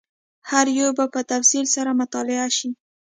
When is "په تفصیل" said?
1.13-1.65